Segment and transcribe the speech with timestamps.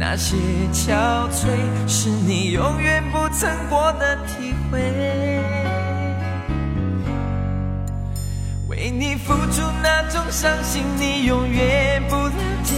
[0.00, 0.34] 那些
[0.72, 0.94] 憔
[1.30, 1.44] 悴，
[1.86, 4.80] 是你永远不曾过的体会。
[8.66, 12.32] 为你付出那种伤心，你永远不了
[12.64, 12.76] 解。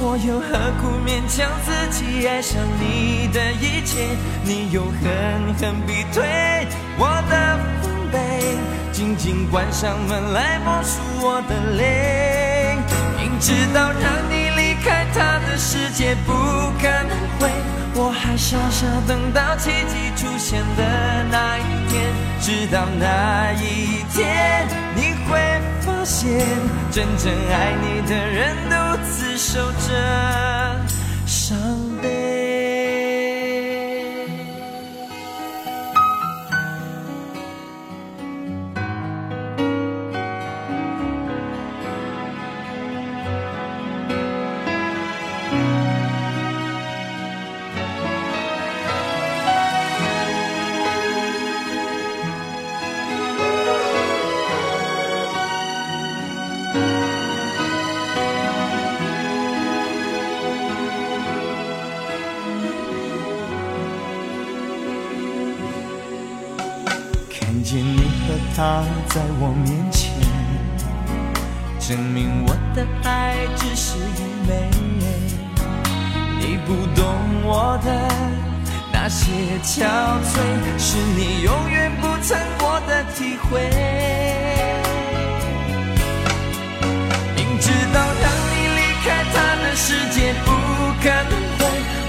[0.00, 0.48] 我又何
[0.80, 4.08] 苦勉强自己爱上你的一切？
[4.42, 6.26] 你又狠狠逼退
[6.98, 7.34] 我的
[7.82, 8.18] 防备，
[8.90, 12.76] 紧紧关上门来默数我的泪。
[13.16, 14.33] 明知道让你
[14.84, 16.32] 开他的世界不
[16.78, 17.50] 可能会，
[17.94, 22.12] 我还傻傻等到奇迹出现的那一天。
[22.40, 25.40] 直到那一天，你会
[25.80, 26.38] 发现，
[26.90, 30.86] 真正爱你的人独自守着
[31.24, 31.56] 伤
[32.02, 32.43] 悲。
[67.54, 70.10] 看见你和他在我面前，
[71.78, 74.00] 证明我的爱只是愚
[74.48, 74.68] 昧。
[76.40, 77.06] 你不懂
[77.44, 77.88] 我的
[78.92, 79.30] 那些
[79.62, 79.86] 憔
[80.24, 80.34] 悴，
[80.78, 83.70] 是你永远不曾过的体会。
[87.36, 90.50] 明知道让你离开他的世界不
[91.00, 91.53] 可能，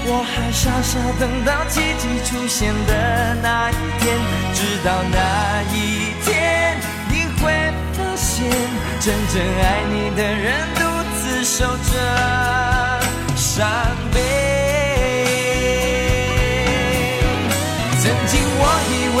[0.08, 4.16] 我还傻傻等到奇迹出现的那一天。
[4.54, 6.78] 直到那一天，
[7.10, 7.52] 你会
[7.92, 8.48] 发现，
[9.00, 10.46] 真正爱你的人
[10.76, 10.80] 独
[11.18, 11.92] 自守着
[13.36, 13.68] 伤
[14.14, 14.16] 悲。
[18.00, 19.20] 曾经我以为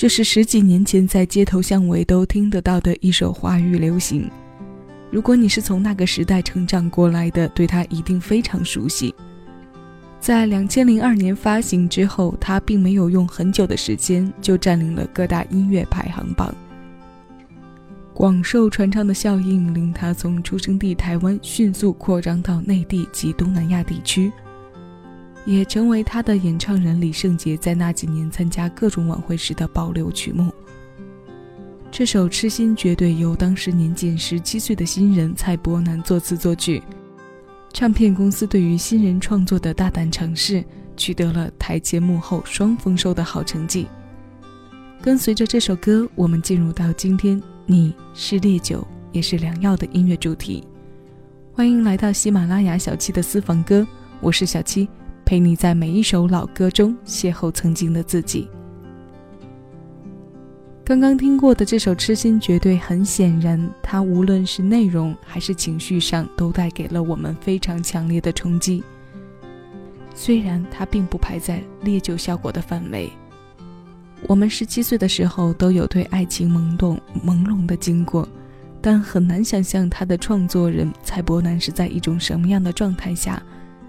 [0.00, 4.30] 这是十几年前在街头巷尾都听得到的一首华语流行。
[5.10, 9.14] 如果你是从那个时代成长过来的，对它一定非常熟悉。
[10.18, 16.50] 在两千零二年发行之后，它并没有用很久的时间就占领了各大音乐排行榜。
[18.14, 24.32] 广受传唱的效应令它从出生地台湾迅速扩张到内地及东南亚地区。
[25.44, 30.52] 也成为他的演唱人李圣杰在那几年参加各种晚会时的保留曲目。
[31.90, 36.80] 这首《痴心绝对》由当时年仅十七岁的新人蔡伯南作词作曲，
[37.72, 40.64] 唱片公司对于新人创作的大胆尝试，
[40.96, 43.86] 取得了台前幕后双丰收的好成绩。
[45.02, 50.62] 跟随着这首歌，我们进入到今天“你是烈酒，也是良药”的音乐主题。
[51.52, 53.84] 欢迎来到喜马拉雅小七的私房歌，
[54.20, 54.88] 我是小七。
[55.30, 58.48] 陪你在每一首老歌中邂逅曾经的自己。
[60.84, 68.82] 刚刚听过的这首《痴心绝对》，很显然，它无论是内容还是情绪上，都带给了我们非常强烈的冲击。
[70.16, 73.08] 虽然它并不排在烈酒效果的范围。
[74.26, 78.28] 我们十七岁的时候都有对爱情懵懂朦胧的经过，
[78.80, 83.40] 但很难想象他的创作人蔡伯南是在一种什么样的状态下，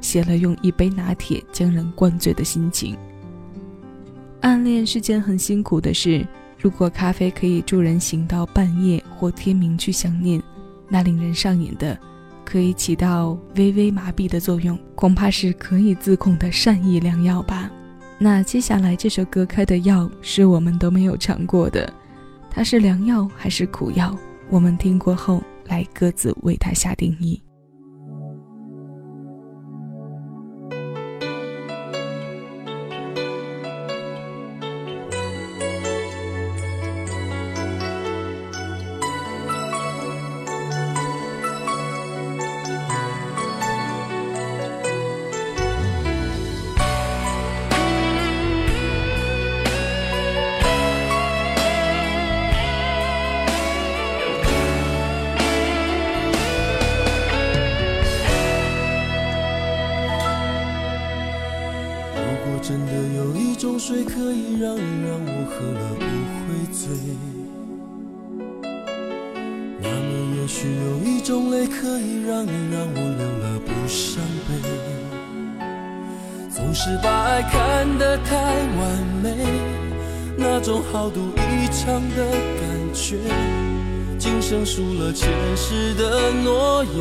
[0.02, 2.98] 写了用一杯拿铁将人灌醉的心情。
[4.42, 6.28] 暗恋是件很辛苦的事。
[6.60, 10.42] 如果咖啡可以助人醒到半夜或天明去想念，
[10.90, 11.98] 那令人上瘾的，
[12.46, 17.72] 可以起到微微麻痹的作用，恐怕是可以自控的善意良药吧。
[18.20, 21.92] 那接下来这首歌开的药是我们都没有尝过的，
[22.50, 24.16] 它是良药还是苦药？
[24.50, 27.42] 我们听过后来各自为它下定义。
[63.84, 66.06] 水可以让你让我喝了不
[66.38, 66.86] 会醉，
[69.82, 74.52] 那么也许有一种泪可以让你让我流了不伤悲。
[76.48, 79.36] 总是把爱看得太完美，
[80.38, 82.30] 那种豪赌一场的
[82.62, 83.18] 感觉，
[84.20, 86.94] 今生输了前世的诺言。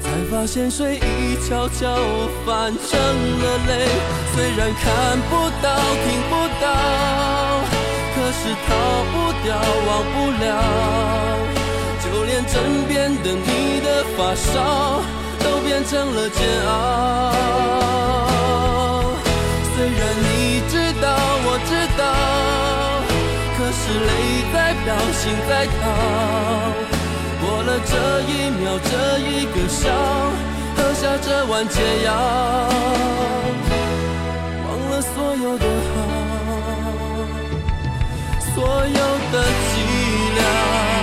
[0.00, 1.98] 才发现水已悄悄
[2.46, 3.88] 泛成了泪，
[4.36, 4.84] 虽然看
[5.30, 5.66] 不到、
[6.04, 6.64] 听不到，
[8.14, 8.68] 可是逃
[9.10, 9.48] 不掉、
[9.88, 10.46] 忘不了。
[12.04, 12.52] 就连枕
[12.86, 15.00] 边的你的发梢，
[15.42, 16.38] 都变成了煎
[16.68, 16.70] 熬。
[19.74, 21.06] 虽然你知道，
[21.46, 22.04] 我知道，
[23.56, 24.10] 可是泪
[24.52, 24.54] 在
[24.84, 24.84] 飘，
[25.14, 25.72] 心在逃。
[27.40, 27.90] 过了这
[28.30, 29.88] 一秒，这一个笑，
[30.76, 32.08] 喝下这碗解药，
[35.46, 35.96] 有的好，
[38.52, 38.54] 所
[38.84, 39.00] 有
[39.30, 39.72] 的寂
[40.36, 40.95] 寥。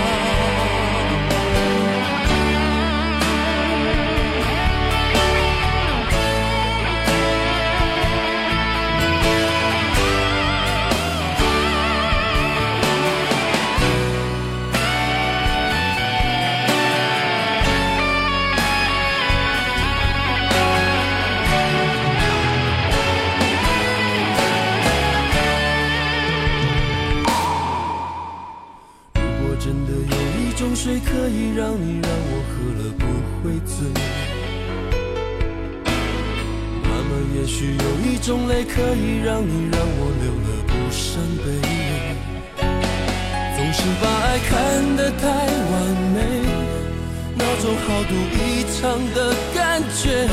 [49.94, 50.28] 觉，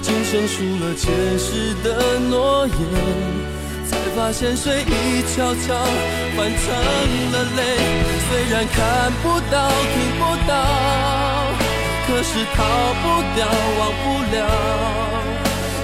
[0.00, 2.76] 今生输了前世的诺言，
[3.84, 5.74] 才发现水已悄悄
[6.36, 6.64] 换成
[7.32, 7.60] 了泪。
[8.30, 10.50] 虽然看不到听不到，
[12.06, 12.56] 可是逃
[13.02, 13.04] 不
[13.34, 13.38] 掉
[13.78, 14.04] 忘不
[14.34, 14.36] 了。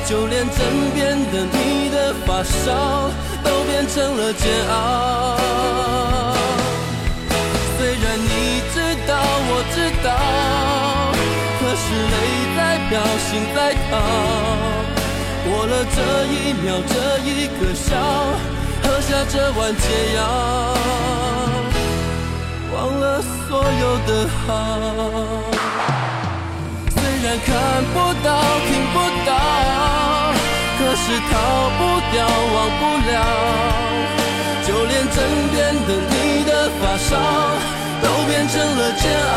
[0.06, 0.56] 就连枕
[0.94, 3.10] 边的你的发梢
[3.42, 4.74] 都变成了煎熬。
[7.76, 8.76] 虽然你知
[9.08, 9.12] 道
[9.48, 10.06] 我知道，
[11.76, 12.14] 是泪
[12.56, 13.98] 在飘，心在跳。
[15.44, 16.92] 过了这一秒，这
[17.28, 17.28] 一
[17.58, 17.90] 个笑，
[18.82, 19.84] 喝下这碗解
[20.16, 20.18] 药，
[22.72, 24.10] 忘了所有的
[24.46, 24.48] 好。
[26.94, 27.48] 虽然看
[27.92, 28.28] 不到、
[28.66, 29.30] 听不到，
[30.78, 31.32] 可是逃
[31.76, 31.80] 不
[32.12, 32.14] 掉、
[32.54, 33.12] 忘不了。
[34.66, 35.16] 就连枕
[35.52, 35.54] 边
[35.86, 36.12] 的你
[36.44, 36.50] 的
[36.80, 37.10] 发梢，
[38.02, 39.34] 都变成了煎熬。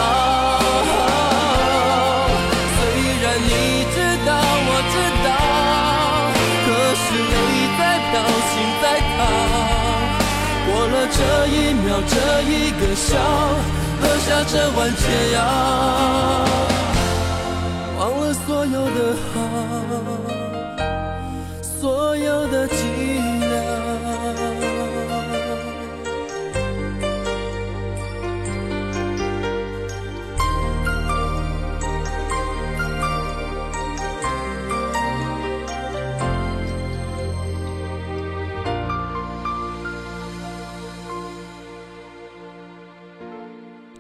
[8.17, 9.17] 小，心在逃。
[10.65, 11.19] 过了这
[11.53, 12.15] 一秒，这
[12.50, 13.13] 一个笑，
[14.01, 15.38] 喝下这碗解药。
[18.00, 19.00] 忘了所有的
[19.31, 19.36] 好，
[21.62, 22.81] 所有的寂
[23.37, 23.37] 寞。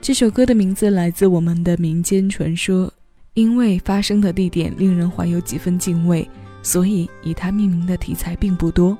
[0.07, 2.89] 这首歌的名字来自我们的民间传说，
[3.33, 6.25] 因为发生的地点令人怀有几分敬畏，
[6.63, 8.97] 所以以它命名的题材并不多。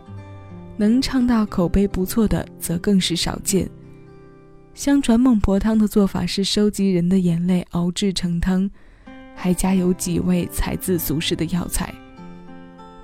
[0.75, 3.69] 能唱到口碑不错的，则更是少见。
[4.73, 8.69] 相传孟婆汤的做法是收集人的眼泪熬制成汤，
[9.33, 11.95] 还加有几味采自俗世的药材。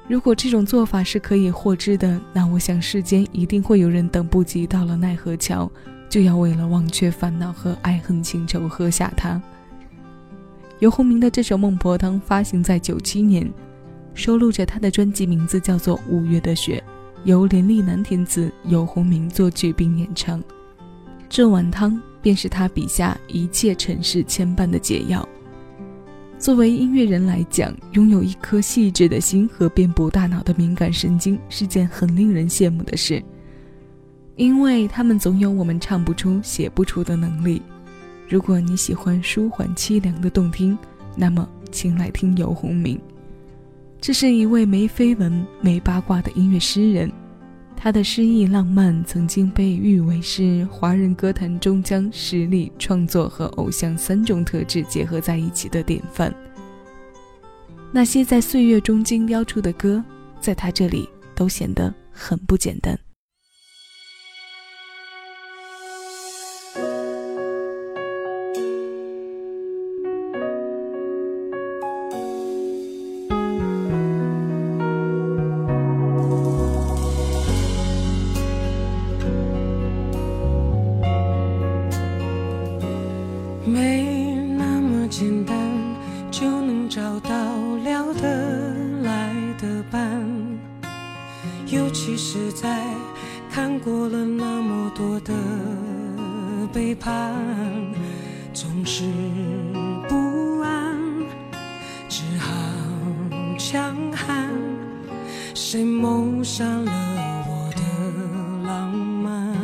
[0.10, 5.72] 如果这种做法是可以获知的，那我想世间一定会有人等不及到了奈何桥。
[6.14, 9.42] 就要为了忘却烦恼和爱恨情仇喝下它。
[10.78, 13.52] 游鸿明的这首《孟婆汤》发行在九七年，
[14.14, 16.84] 收录着他的专辑名字叫做《五月的雪》，
[17.24, 20.40] 由连丽南填词，游鸿明作曲并演唱。
[21.28, 25.28] 这碗汤便是他笔下一切尘世牵绊的解药。
[26.38, 33.20] 作为音乐人来讲，拥有一颗细致的心和遍布大脑的敏感神经是件很令人羡慕的事。
[34.36, 37.62] 因为他们总有我们唱不出、写不出的能力。
[38.28, 40.78] 如果你喜欢舒缓凄凉的动听，
[41.16, 43.00] 那么请来听游鸿明。
[44.02, 47.12] 这是一位没绯闻、没八卦的音乐诗人，
[47.78, 56.34] 他的诗意浪漫曾经被誉为是华人歌坛中将实力、创作和偶像三种特质结合在一起的典范。
[57.92, 60.04] 那些在岁月中精雕出的歌，
[60.42, 62.98] 在他这里都显得很不简单。
[92.54, 92.84] 在
[93.52, 95.34] 看过了那么多的
[96.72, 97.34] 背叛
[98.54, 99.04] 总是
[100.08, 100.98] 不安，
[102.08, 102.52] 只好
[103.58, 104.50] 强悍。
[105.54, 106.92] 谁谋杀了
[107.48, 107.82] 我的
[108.68, 109.56] 浪漫？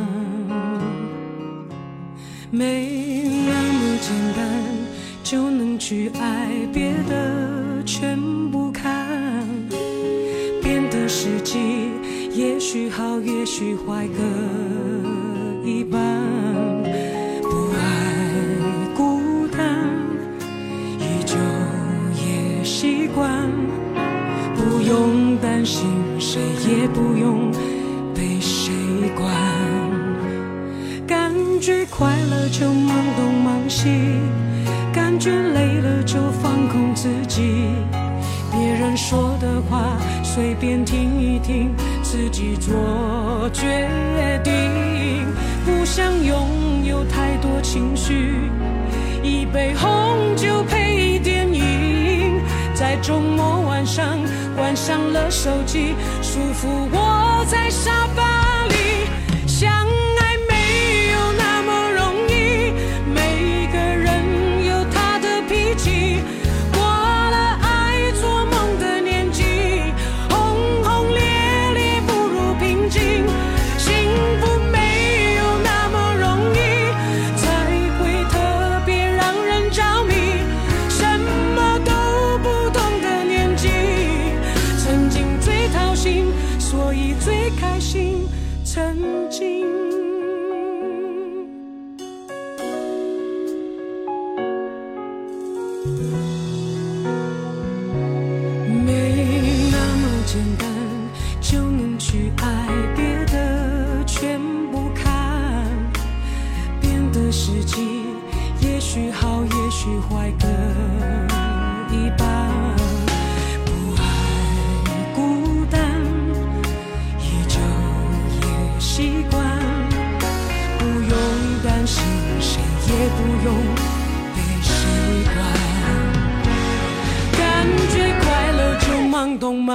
[2.50, 4.40] 没那么简单
[5.22, 8.39] 就能去爱，别的全不
[13.40, 15.98] 也许坏，各一半。
[24.56, 25.86] 不用担心，
[26.18, 27.50] 谁也不用
[28.14, 28.74] 被谁
[29.16, 29.26] 管。
[31.06, 33.88] 感觉快乐就忙东忙西，
[34.92, 37.40] 感觉累了就放空自己。
[38.52, 41.70] 别人说的话随便听一听，
[42.10, 44.52] 自己做决定。
[45.64, 48.50] 不想拥有太多情绪，
[49.22, 52.42] 一杯红酒配电影，
[52.74, 54.18] 在周末晚上。
[54.56, 58.39] 关上了手机，舒服窝在沙发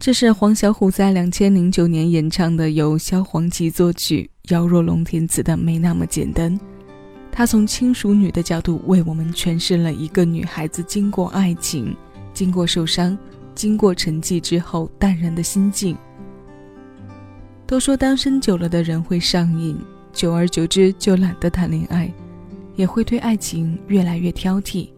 [0.00, 6.58] 这是黄小琥在两千零九年演唱的，由萧煌奇作曲、姚若龙填词的《没那么简单》。
[7.30, 11.94] 他从轻熟女的角度为我们诠释了一个女孩子经过爱情、
[12.32, 13.16] 经过受伤、
[13.54, 15.94] 经过沉寂之后淡然的心境。
[17.66, 19.78] 都说单身久了的人会上瘾，
[20.14, 22.10] 久而久之就懒得谈恋爱，
[22.74, 24.88] 也会对爱情越来越挑剔。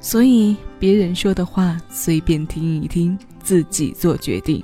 [0.00, 3.16] 所以别人说的话随便听一听。
[3.48, 4.62] 自己做决定。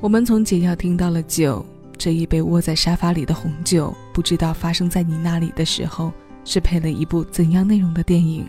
[0.00, 1.62] 我们从解药听到了酒，
[1.98, 6.10] 这一杯窝在沙发里的红酒，不知道发生在你那里的时候
[6.42, 8.48] 是配了一部怎样内容的电影。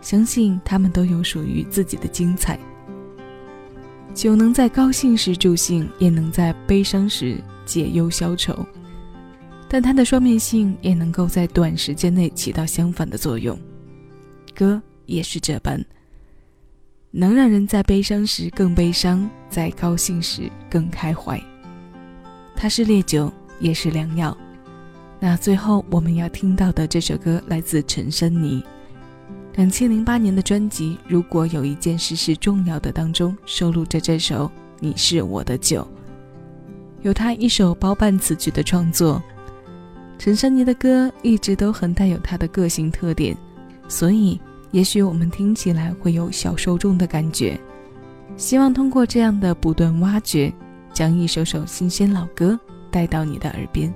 [0.00, 2.58] 相信他们都有属于自己的精彩。
[4.14, 8.66] 酒能在高兴时助兴，也能在悲伤时解忧消愁，
[9.68, 13.54] 但它的双面性也能够在短时间内起到相反的作用。
[14.54, 15.78] 歌也是这般。
[17.12, 21.42] 能让人在悲伤时更悲伤，在高兴时更开怀。
[22.54, 24.36] 它是烈酒，也是良药。
[25.18, 28.64] 那最后我们要听到的这首歌来自陈珊妮，
[29.56, 34.46] 两千零八年的专辑《如果有一件事是重要的》当中收录着这首
[34.78, 35.82] 《你是我的酒》，
[37.02, 39.20] 有他一首包办词曲的创作。
[40.16, 43.36] 陈珊妮的歌一直都很带有她的个性特点，
[43.88, 44.40] 所以。
[44.72, 47.58] 也许我们听起来会有小受众的感觉，
[48.36, 50.52] 希望通过这样的不断挖掘，
[50.92, 52.58] 将一首首新鲜老歌
[52.90, 53.92] 带到你的耳边。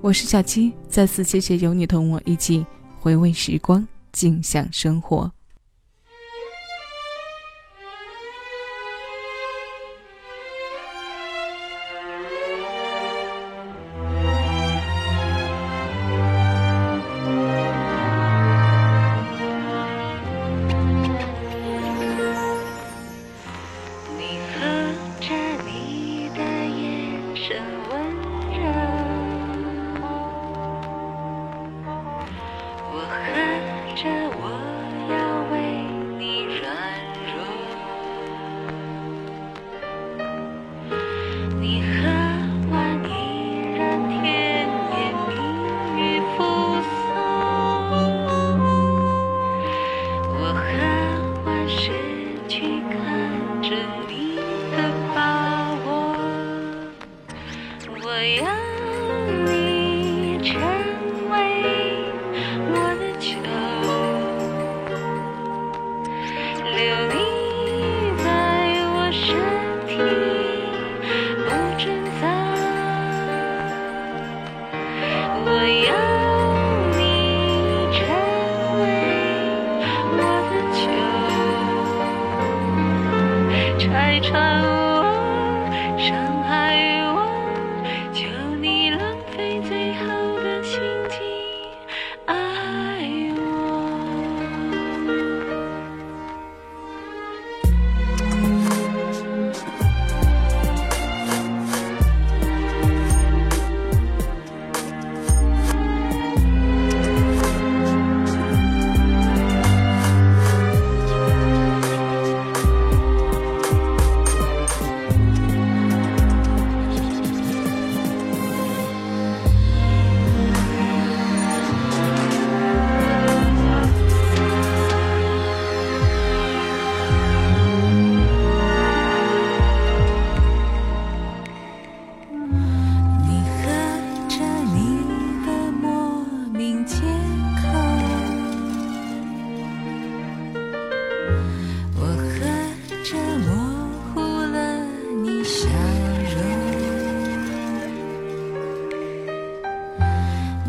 [0.00, 2.66] 我是小七，再次谢谢有你同我一起
[2.98, 5.30] 回味时光，静享生活。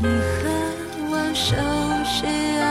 [0.04, 0.50] 你和
[1.10, 1.56] 我手
[2.04, 2.62] 牵。